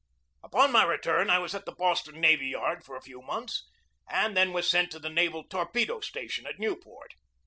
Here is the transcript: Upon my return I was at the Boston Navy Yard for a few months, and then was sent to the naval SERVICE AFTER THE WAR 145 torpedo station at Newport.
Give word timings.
Upon 0.43 0.71
my 0.71 0.83
return 0.83 1.29
I 1.29 1.37
was 1.37 1.53
at 1.53 1.65
the 1.67 1.71
Boston 1.71 2.19
Navy 2.19 2.47
Yard 2.47 2.83
for 2.83 2.95
a 2.95 3.03
few 3.03 3.21
months, 3.21 3.69
and 4.09 4.35
then 4.35 4.51
was 4.51 4.67
sent 4.67 4.89
to 4.93 4.99
the 4.99 5.11
naval 5.11 5.41
SERVICE 5.41 5.45
AFTER 5.45 5.49
THE 5.51 5.85
WAR 5.85 5.95
145 5.97 5.97
torpedo 5.99 5.99
station 5.99 6.47
at 6.47 6.57
Newport. 6.59 7.11